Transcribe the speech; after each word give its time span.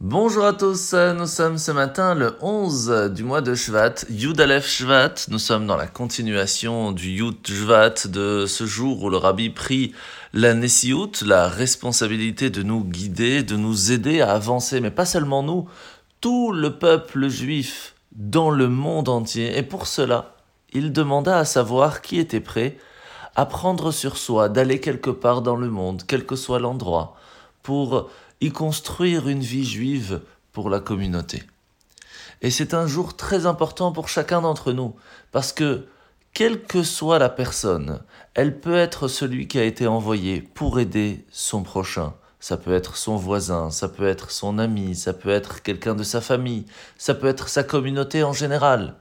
Bonjour 0.00 0.44
à 0.44 0.52
tous, 0.52 0.94
nous 0.94 1.26
sommes 1.26 1.58
ce 1.58 1.72
matin 1.72 2.14
le 2.14 2.36
11 2.40 3.10
du 3.12 3.24
mois 3.24 3.40
de 3.40 3.56
Shvat, 3.56 4.04
Yud 4.08 4.40
Aleph 4.40 4.68
Shvat. 4.68 5.26
Nous 5.28 5.40
sommes 5.40 5.66
dans 5.66 5.76
la 5.76 5.88
continuation 5.88 6.92
du 6.92 7.08
Yud 7.08 7.44
Shvat 7.44 8.06
de 8.06 8.46
ce 8.46 8.64
jour 8.64 9.02
où 9.02 9.10
le 9.10 9.16
Rabbi 9.16 9.50
prit 9.50 9.92
la 10.32 10.54
Nessiout, 10.54 11.10
la 11.26 11.48
responsabilité 11.48 12.48
de 12.48 12.62
nous 12.62 12.84
guider, 12.84 13.42
de 13.42 13.56
nous 13.56 13.90
aider 13.90 14.20
à 14.20 14.34
avancer, 14.34 14.80
mais 14.80 14.92
pas 14.92 15.04
seulement 15.04 15.42
nous, 15.42 15.68
tout 16.20 16.52
le 16.52 16.78
peuple 16.78 17.26
juif 17.26 17.96
dans 18.12 18.50
le 18.50 18.68
monde 18.68 19.08
entier. 19.08 19.58
Et 19.58 19.64
pour 19.64 19.88
cela, 19.88 20.36
il 20.72 20.92
demanda 20.92 21.40
à 21.40 21.44
savoir 21.44 22.02
qui 22.02 22.20
était 22.20 22.38
prêt 22.38 22.78
à 23.34 23.46
prendre 23.46 23.90
sur 23.90 24.16
soi 24.16 24.48
d'aller 24.48 24.78
quelque 24.78 25.10
part 25.10 25.42
dans 25.42 25.56
le 25.56 25.70
monde, 25.70 26.04
quel 26.06 26.24
que 26.24 26.36
soit 26.36 26.60
l'endroit, 26.60 27.16
pour 27.64 28.08
y 28.40 28.50
construire 28.50 29.28
une 29.28 29.40
vie 29.40 29.64
juive 29.64 30.20
pour 30.52 30.70
la 30.70 30.80
communauté. 30.80 31.42
Et 32.40 32.50
c'est 32.50 32.74
un 32.74 32.86
jour 32.86 33.16
très 33.16 33.46
important 33.46 33.92
pour 33.92 34.08
chacun 34.08 34.42
d'entre 34.42 34.72
nous, 34.72 34.94
parce 35.32 35.52
que, 35.52 35.86
quelle 36.32 36.62
que 36.62 36.82
soit 36.82 37.18
la 37.18 37.30
personne, 37.30 38.00
elle 38.34 38.60
peut 38.60 38.76
être 38.76 39.08
celui 39.08 39.48
qui 39.48 39.58
a 39.58 39.64
été 39.64 39.86
envoyé 39.86 40.40
pour 40.40 40.78
aider 40.78 41.24
son 41.30 41.62
prochain. 41.62 42.14
Ça 42.38 42.56
peut 42.56 42.74
être 42.74 42.96
son 42.96 43.16
voisin, 43.16 43.70
ça 43.70 43.88
peut 43.88 44.06
être 44.06 44.30
son 44.30 44.58
ami, 44.58 44.94
ça 44.94 45.12
peut 45.12 45.30
être 45.30 45.62
quelqu'un 45.62 45.96
de 45.96 46.04
sa 46.04 46.20
famille, 46.20 46.66
ça 46.96 47.14
peut 47.14 47.26
être 47.26 47.48
sa 47.48 47.64
communauté 47.64 48.22
en 48.22 48.32
général. 48.32 48.94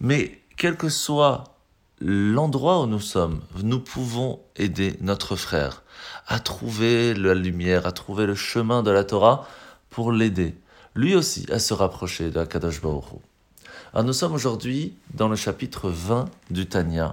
Mais 0.00 0.40
quel 0.56 0.76
que 0.76 0.88
soit 0.88 1.53
l'endroit 2.00 2.82
où 2.82 2.86
nous 2.86 3.00
sommes, 3.00 3.40
nous 3.62 3.80
pouvons 3.80 4.40
aider 4.56 4.96
notre 5.00 5.36
frère 5.36 5.82
à 6.26 6.38
trouver 6.38 7.14
la 7.14 7.34
lumière, 7.34 7.86
à 7.86 7.92
trouver 7.92 8.26
le 8.26 8.34
chemin 8.34 8.82
de 8.82 8.90
la 8.90 9.04
Torah 9.04 9.46
pour 9.90 10.12
l'aider, 10.12 10.56
lui 10.94 11.14
aussi, 11.14 11.46
à 11.50 11.58
se 11.58 11.74
rapprocher 11.74 12.30
de 12.30 12.44
Kadosh 12.44 12.80
Baruch 12.80 13.04
Alors 13.92 14.04
nous 14.04 14.12
sommes 14.12 14.32
aujourd'hui 14.32 14.94
dans 15.12 15.28
le 15.28 15.36
chapitre 15.36 15.88
20 15.88 16.26
du 16.50 16.66
Tanya, 16.66 17.12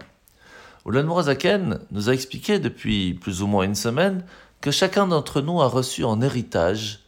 où 0.86 0.92
l'Anmorazaken 0.92 1.80
nous 1.92 2.10
a 2.10 2.14
expliqué 2.14 2.60
depuis 2.60 3.14
plus 3.14 3.42
ou 3.42 3.48
moins 3.48 3.64
une 3.64 3.76
semaine 3.76 4.24
que 4.62 4.72
chacun 4.72 5.08
d'entre 5.08 5.42
nous 5.42 5.62
a 5.62 5.68
reçu 5.68 6.04
en 6.04 6.22
héritage 6.22 7.00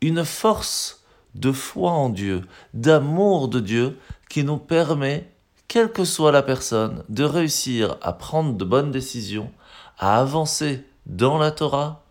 une 0.00 0.24
force 0.24 1.04
de 1.34 1.52
foi 1.52 1.92
en 1.92 2.08
Dieu, 2.08 2.42
d'amour 2.74 3.48
de 3.48 3.60
Dieu, 3.60 3.98
qui 4.28 4.42
nous 4.42 4.58
permet 4.58 5.30
quelle 5.70 5.92
que 5.92 6.04
soit 6.04 6.32
la 6.32 6.42
personne, 6.42 7.04
de 7.08 7.22
réussir 7.22 7.96
à 8.02 8.12
prendre 8.12 8.54
de 8.54 8.64
bonnes 8.64 8.90
décisions, 8.90 9.52
à 10.00 10.18
avancer 10.18 10.84
dans 11.06 11.38
la 11.38 11.52
Torah 11.52 12.02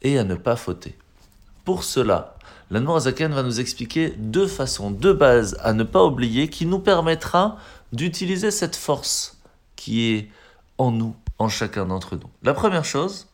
et 0.00 0.16
à 0.16 0.22
ne 0.22 0.36
pas 0.36 0.54
fauter. 0.54 0.96
Pour 1.64 1.82
cela, 1.82 2.36
l'Anmorazaken 2.70 3.32
va 3.32 3.42
nous 3.42 3.58
expliquer 3.58 4.10
deux 4.10 4.46
façons, 4.46 4.92
deux 4.92 5.12
bases 5.12 5.58
à 5.60 5.72
ne 5.72 5.82
pas 5.82 6.04
oublier 6.04 6.46
qui 6.46 6.66
nous 6.66 6.78
permettra 6.78 7.56
d'utiliser 7.92 8.52
cette 8.52 8.76
force 8.76 9.40
qui 9.74 10.12
est 10.12 10.30
en 10.78 10.92
nous, 10.92 11.16
en 11.40 11.48
chacun 11.48 11.86
d'entre 11.86 12.14
nous. 12.14 12.30
La 12.44 12.54
première 12.54 12.84
chose, 12.84 13.26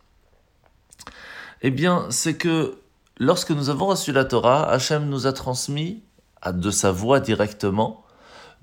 eh 1.61 1.71
bien, 1.71 2.07
c'est 2.09 2.39
que 2.39 2.79
lorsque 3.19 3.51
nous 3.51 3.69
avons 3.69 3.89
reçu 3.89 4.11
la 4.11 4.25
Torah, 4.25 4.71
Hachem 4.71 5.07
nous 5.07 5.27
a 5.27 5.35
transmis, 5.35 6.03
de 6.51 6.71
sa 6.71 6.93
voix 6.93 7.21
directement, 7.21 8.07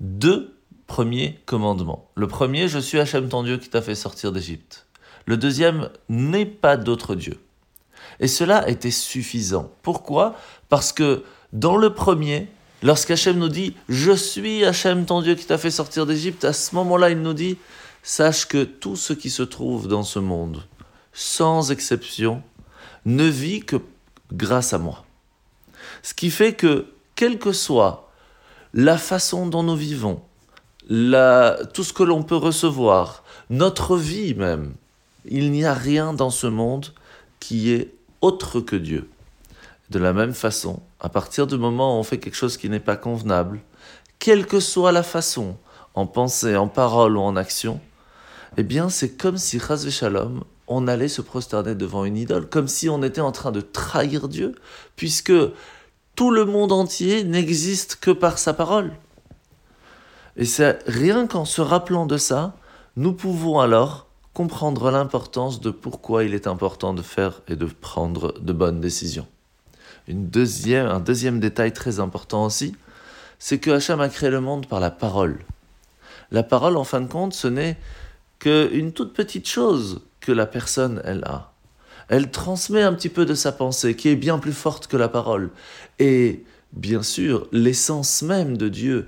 deux 0.00 0.53
premier 0.86 1.40
commandement. 1.46 2.10
Le 2.14 2.28
premier, 2.28 2.68
je 2.68 2.78
suis 2.78 2.98
Hachem 2.98 3.28
ton 3.28 3.42
Dieu 3.42 3.58
qui 3.58 3.68
t'a 3.68 3.82
fait 3.82 3.94
sortir 3.94 4.32
d'Égypte. 4.32 4.86
Le 5.26 5.36
deuxième, 5.36 5.90
n'est 6.08 6.46
pas 6.46 6.76
d'autre 6.76 7.14
Dieu. 7.14 7.38
Et 8.20 8.28
cela 8.28 8.68
était 8.68 8.90
suffisant. 8.90 9.70
Pourquoi? 9.82 10.36
Parce 10.68 10.92
que 10.92 11.24
dans 11.52 11.76
le 11.76 11.94
premier, 11.94 12.48
lorsqu'Hachem 12.82 13.38
nous 13.38 13.48
dit 13.48 13.74
Je 13.88 14.12
suis 14.12 14.64
Hachem 14.64 15.06
ton 15.06 15.22
Dieu 15.22 15.34
qui 15.34 15.46
t'a 15.46 15.58
fait 15.58 15.70
sortir 15.70 16.06
d'Égypte, 16.06 16.44
à 16.44 16.52
ce 16.52 16.74
moment-là, 16.74 17.10
il 17.10 17.22
nous 17.22 17.32
dit 17.32 17.58
Sache 18.02 18.46
que 18.46 18.64
tout 18.64 18.96
ce 18.96 19.12
qui 19.14 19.30
se 19.30 19.42
trouve 19.42 19.88
dans 19.88 20.02
ce 20.02 20.18
monde, 20.18 20.64
sans 21.12 21.70
exception, 21.70 22.42
ne 23.06 23.24
vit 23.24 23.60
que 23.60 23.76
grâce 24.32 24.72
à 24.72 24.78
moi. 24.78 25.04
Ce 26.02 26.12
qui 26.12 26.30
fait 26.30 26.52
que, 26.52 26.92
quelle 27.14 27.38
que 27.38 27.52
soit 27.52 28.10
la 28.74 28.98
façon 28.98 29.46
dont 29.46 29.62
nous 29.62 29.76
vivons, 29.76 30.20
tout 30.88 31.84
ce 31.84 31.92
que 31.92 32.02
l'on 32.02 32.22
peut 32.22 32.36
recevoir, 32.36 33.24
notre 33.50 33.96
vie 33.96 34.34
même. 34.34 34.74
Il 35.26 35.50
n'y 35.50 35.64
a 35.64 35.74
rien 35.74 36.12
dans 36.12 36.30
ce 36.30 36.46
monde 36.46 36.92
qui 37.40 37.72
est 37.72 37.94
autre 38.20 38.60
que 38.60 38.76
Dieu. 38.76 39.08
De 39.90 39.98
la 39.98 40.12
même 40.12 40.34
façon, 40.34 40.80
à 41.00 41.08
partir 41.08 41.46
du 41.46 41.56
moment 41.56 41.96
où 41.96 42.00
on 42.00 42.02
fait 42.02 42.18
quelque 42.18 42.36
chose 42.36 42.56
qui 42.56 42.68
n'est 42.68 42.80
pas 42.80 42.96
convenable, 42.96 43.60
quelle 44.18 44.46
que 44.46 44.60
soit 44.60 44.92
la 44.92 45.02
façon, 45.02 45.56
en 45.94 46.06
pensée, 46.06 46.56
en 46.56 46.68
parole 46.68 47.16
ou 47.16 47.20
en 47.20 47.36
action, 47.36 47.80
eh 48.56 48.62
bien 48.62 48.88
c'est 48.88 49.16
comme 49.16 49.36
si, 49.36 49.60
Chaz 49.60 49.88
Shalom, 49.90 50.44
on 50.66 50.88
allait 50.88 51.08
se 51.08 51.20
prosterner 51.20 51.74
devant 51.74 52.04
une 52.04 52.16
idole, 52.16 52.48
comme 52.48 52.68
si 52.68 52.88
on 52.88 53.02
était 53.02 53.20
en 53.20 53.32
train 53.32 53.52
de 53.52 53.60
trahir 53.60 54.28
Dieu, 54.28 54.54
puisque 54.96 55.34
tout 56.16 56.30
le 56.30 56.44
monde 56.44 56.72
entier 56.72 57.24
n'existe 57.24 57.96
que 57.96 58.10
par 58.10 58.38
sa 58.38 58.54
parole. 58.54 58.92
Et 60.36 60.44
c'est 60.44 60.78
rien 60.86 61.26
qu'en 61.26 61.44
se 61.44 61.60
rappelant 61.60 62.06
de 62.06 62.16
ça, 62.16 62.56
nous 62.96 63.12
pouvons 63.12 63.60
alors 63.60 64.06
comprendre 64.32 64.90
l'importance 64.90 65.60
de 65.60 65.70
pourquoi 65.70 66.24
il 66.24 66.34
est 66.34 66.46
important 66.46 66.92
de 66.92 67.02
faire 67.02 67.42
et 67.48 67.54
de 67.54 67.66
prendre 67.66 68.34
de 68.40 68.52
bonnes 68.52 68.80
décisions. 68.80 69.28
Une 70.08 70.28
deuxième, 70.28 70.86
un 70.86 71.00
deuxième 71.00 71.40
détail 71.40 71.72
très 71.72 72.00
important 72.00 72.44
aussi, 72.44 72.74
c'est 73.38 73.58
que 73.58 73.70
Hacham 73.70 74.00
a 74.00 74.08
créé 74.08 74.30
le 74.30 74.40
monde 74.40 74.66
par 74.66 74.80
la 74.80 74.90
parole. 74.90 75.38
La 76.30 76.42
parole, 76.42 76.76
en 76.76 76.84
fin 76.84 77.00
de 77.00 77.06
compte, 77.06 77.32
ce 77.32 77.46
n'est 77.46 77.76
qu'une 78.38 78.92
toute 78.92 79.14
petite 79.14 79.48
chose 79.48 80.02
que 80.20 80.32
la 80.32 80.46
personne, 80.46 81.00
elle 81.04 81.24
a. 81.24 81.52
Elle 82.08 82.30
transmet 82.30 82.82
un 82.82 82.92
petit 82.92 83.08
peu 83.08 83.24
de 83.24 83.34
sa 83.34 83.52
pensée, 83.52 83.96
qui 83.96 84.08
est 84.08 84.16
bien 84.16 84.38
plus 84.38 84.52
forte 84.52 84.88
que 84.88 84.96
la 84.96 85.08
parole. 85.08 85.50
Et 85.98 86.44
bien 86.72 87.02
sûr, 87.02 87.46
l'essence 87.52 88.22
même 88.22 88.56
de 88.56 88.68
Dieu, 88.68 89.06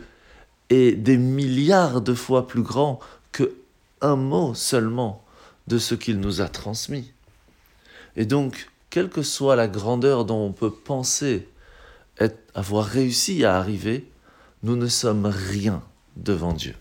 est 0.71 0.93
des 0.93 1.17
milliards 1.17 2.01
de 2.01 2.15
fois 2.15 2.47
plus 2.47 2.63
grand 2.63 2.99
que 3.33 3.55
un 4.01 4.17
mot 4.17 4.55
seulement 4.55 5.25
de 5.67 5.79
ce 5.79 5.95
qu'il 5.95 6.21
nous 6.21 6.41
a 6.41 6.49
transmis. 6.49 7.13
Et 8.17 8.25
donc, 8.25 8.71
quelle 8.91 9.09
que 9.09 9.23
soit 9.23 9.57
la 9.57 9.69
grandeur 9.69 10.25
dont 10.25 10.47
on 10.47 10.53
peut 10.53 10.71
penser 10.71 11.49
être, 12.19 12.39
avoir 12.55 12.85
réussi 12.85 13.45
à 13.45 13.57
arriver, 13.57 14.09
nous 14.63 14.77
ne 14.77 14.89
sommes 14.89 15.27
rien 15.27 15.83
devant 16.17 16.53
Dieu. 16.53 16.75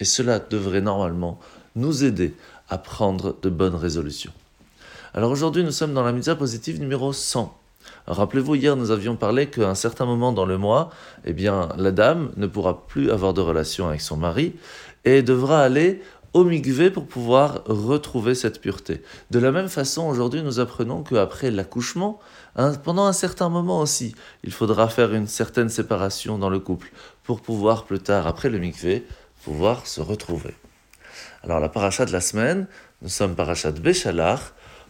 Et 0.00 0.04
cela 0.04 0.38
devrait 0.38 0.80
normalement 0.80 1.40
nous 1.74 2.04
aider 2.04 2.34
à 2.68 2.78
prendre 2.78 3.36
de 3.42 3.48
bonnes 3.48 3.74
résolutions. 3.74 4.32
Alors 5.14 5.30
aujourd'hui, 5.30 5.64
nous 5.64 5.72
sommes 5.72 5.94
dans 5.94 6.04
la 6.04 6.12
mitzvah 6.12 6.36
positive 6.36 6.80
numéro 6.80 7.12
100. 7.12 7.56
Rappelez-vous, 8.06 8.54
hier, 8.54 8.76
nous 8.76 8.90
avions 8.90 9.16
parlé 9.16 9.46
qu'à 9.46 9.68
un 9.68 9.74
certain 9.74 10.06
moment 10.06 10.32
dans 10.32 10.46
le 10.46 10.58
mois, 10.58 10.90
eh 11.24 11.32
bien, 11.32 11.68
la 11.76 11.90
dame 11.90 12.30
ne 12.36 12.46
pourra 12.46 12.86
plus 12.86 13.10
avoir 13.10 13.34
de 13.34 13.40
relation 13.40 13.88
avec 13.88 14.00
son 14.00 14.16
mari 14.16 14.54
et 15.04 15.22
devra 15.22 15.62
aller 15.62 16.02
au 16.36 16.44
mikvé 16.44 16.90
pour 16.90 17.06
pouvoir 17.06 17.62
retrouver 17.64 18.34
cette 18.34 18.60
pureté. 18.60 19.02
De 19.30 19.38
la 19.38 19.52
même 19.52 19.68
façon, 19.68 20.06
aujourd'hui, 20.06 20.42
nous 20.42 20.60
apprenons 20.60 21.02
qu'après 21.02 21.50
l'accouchement, 21.50 22.20
hein, 22.56 22.74
pendant 22.84 23.06
un 23.06 23.14
certain 23.14 23.48
moment 23.48 23.80
aussi, 23.80 24.14
il 24.44 24.52
faudra 24.52 24.88
faire 24.88 25.14
une 25.14 25.28
certaine 25.28 25.70
séparation 25.70 26.36
dans 26.36 26.50
le 26.50 26.58
couple 26.58 26.92
pour 27.22 27.40
pouvoir 27.40 27.84
plus 27.84 28.00
tard, 28.00 28.26
après 28.26 28.50
le 28.50 28.58
mikvé, 28.58 29.06
pouvoir 29.44 29.86
se 29.86 30.02
retrouver. 30.02 30.54
Alors 31.42 31.58
la 31.58 31.68
paracha 31.68 32.04
de 32.04 32.12
la 32.12 32.20
semaine, 32.20 32.66
nous 33.00 33.08
sommes 33.08 33.34
paracha 33.34 33.72
de 33.72 33.80
Béchalach, 33.80 34.40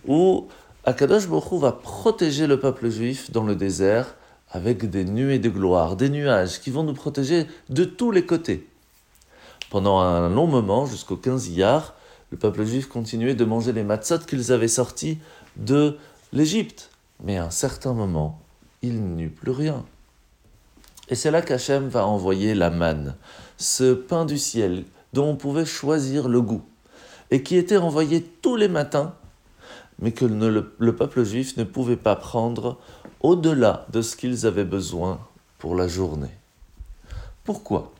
où 0.06 0.48
Akadosh 0.88 1.26
Baruch 1.26 1.60
va 1.60 1.72
protéger 1.72 2.46
le 2.46 2.60
peuple 2.60 2.90
juif 2.90 3.32
dans 3.32 3.42
le 3.42 3.56
désert 3.56 4.14
avec 4.48 4.88
des 4.88 5.04
nuées 5.04 5.40
de 5.40 5.48
gloire, 5.48 5.96
des 5.96 6.08
nuages 6.08 6.60
qui 6.60 6.70
vont 6.70 6.84
nous 6.84 6.94
protéger 6.94 7.48
de 7.68 7.82
tous 7.82 8.12
les 8.12 8.24
côtés. 8.24 8.68
Pendant 9.68 9.98
un 9.98 10.28
long 10.28 10.46
moment, 10.46 10.86
jusqu'au 10.86 11.16
15 11.16 11.48
Iyar, 11.48 11.94
le 12.30 12.38
peuple 12.38 12.64
juif 12.64 12.86
continuait 12.86 13.34
de 13.34 13.44
manger 13.44 13.72
les 13.72 13.82
matzot 13.82 14.20
qu'ils 14.20 14.52
avaient 14.52 14.68
sortis 14.68 15.18
de 15.56 15.96
l'Égypte. 16.32 16.90
Mais 17.24 17.36
à 17.36 17.46
un 17.46 17.50
certain 17.50 17.92
moment, 17.92 18.40
il 18.80 19.02
n'y 19.02 19.24
eut 19.24 19.30
plus 19.30 19.50
rien. 19.50 19.84
Et 21.08 21.16
c'est 21.16 21.32
là 21.32 21.42
qu'Hachem 21.42 21.88
va 21.88 22.06
envoyer 22.06 22.54
la 22.54 22.70
manne, 22.70 23.16
ce 23.56 23.92
pain 23.92 24.24
du 24.24 24.38
ciel 24.38 24.84
dont 25.12 25.30
on 25.30 25.36
pouvait 25.36 25.66
choisir 25.66 26.28
le 26.28 26.40
goût, 26.42 26.62
et 27.32 27.42
qui 27.42 27.56
était 27.56 27.76
envoyé 27.76 28.22
tous 28.22 28.54
les 28.54 28.68
matins 28.68 29.16
mais 29.98 30.12
que 30.12 30.24
le, 30.24 30.96
peuple 30.96 31.24
juif 31.24 31.56
ne 31.56 31.64
pouvait 31.64 31.96
pas 31.96 32.16
prendre 32.16 32.78
au-delà 33.20 33.86
de 33.92 34.02
ce 34.02 34.16
qu'ils 34.16 34.46
avaient 34.46 34.64
besoin 34.64 35.20
pour 35.58 35.74
la 35.74 35.88
journée. 35.88 36.36
Pourquoi? 37.44 37.92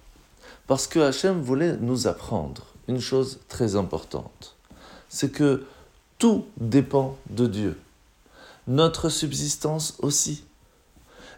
Parce 0.66 0.86
que 0.86 0.98
Hachem 0.98 1.40
voulait 1.40 1.76
nous 1.78 2.06
apprendre 2.06 2.66
une 2.88 3.00
chose 3.00 3.40
très 3.48 3.76
importante, 3.76 4.56
c'est 5.08 5.30
que 5.30 5.64
tout 6.18 6.46
dépend 6.58 7.16
de 7.30 7.46
Dieu, 7.46 7.78
notre 8.66 9.08
subsistance 9.08 9.96
aussi. 10.00 10.44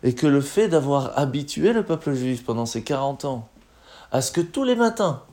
et 0.05 0.15
que 0.15 0.29
le 0.29 0.41
fait 0.41 0.69
d'avoir 0.69 1.19
habitué 1.19 1.73
le 1.73 1.85
peuple 1.85 2.15
juif 2.15 2.45
pendant 2.45 2.67
ces 2.67 2.83
40 2.83 3.25
ans 3.25 3.49
à 4.13 4.23
ce 4.23 4.31
que 4.31 4.41
tous 4.41 4.63
les 4.63 4.77
matins, 4.77 5.25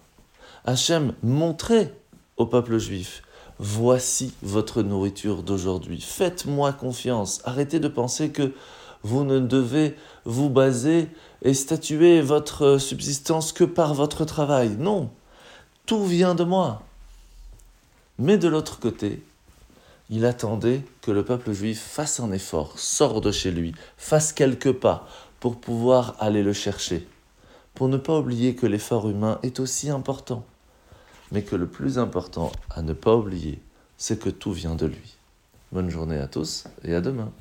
Hachem 0.65 1.13
montrait 1.21 1.93
au 2.37 2.47
peuple 2.47 2.79
juif 2.79 3.21
Voici 3.59 4.33
votre 4.41 4.81
nourriture 4.81 5.41
d'aujourd'hui. 5.41 6.01
Faites-moi 6.01 6.73
confiance. 6.73 7.41
Arrêtez 7.45 7.79
de 7.79 7.87
penser 7.87 8.29
que 8.29 8.53
vous 9.03 9.23
ne 9.23 9.39
devez 9.39 9.95
vous 10.25 10.49
baser 10.49 11.07
et 11.41 11.53
statuer 11.53 12.21
votre 12.21 12.77
subsistance 12.79 13.53
que 13.53 13.63
par 13.63 13.93
votre 13.93 14.25
travail. 14.25 14.75
Non, 14.77 15.09
tout 15.85 16.05
vient 16.05 16.35
de 16.35 16.43
moi. 16.43 16.81
Mais 18.17 18.37
de 18.37 18.47
l'autre 18.47 18.79
côté, 18.79 19.23
il 20.09 20.25
attendait 20.25 20.81
que 21.01 21.11
le 21.11 21.23
peuple 21.23 21.51
juif 21.53 21.81
fasse 21.81 22.19
un 22.19 22.31
effort, 22.31 22.77
sorte 22.77 23.23
de 23.23 23.31
chez 23.31 23.51
lui, 23.51 23.73
fasse 23.97 24.33
quelques 24.33 24.73
pas 24.73 25.07
pour 25.39 25.59
pouvoir 25.59 26.15
aller 26.19 26.43
le 26.43 26.53
chercher, 26.53 27.07
pour 27.73 27.87
ne 27.87 27.97
pas 27.97 28.17
oublier 28.17 28.55
que 28.55 28.65
l'effort 28.65 29.09
humain 29.09 29.39
est 29.43 29.59
aussi 29.59 29.89
important, 29.89 30.45
mais 31.31 31.43
que 31.43 31.55
le 31.55 31.67
plus 31.67 31.97
important 31.97 32.51
à 32.69 32.81
ne 32.81 32.93
pas 32.93 33.15
oublier, 33.15 33.59
c'est 33.97 34.19
que 34.19 34.29
tout 34.29 34.51
vient 34.51 34.75
de 34.75 34.85
lui. 34.85 35.17
Bonne 35.71 35.89
journée 35.89 36.17
à 36.17 36.27
tous 36.27 36.65
et 36.83 36.93
à 36.93 37.01
demain. 37.01 37.31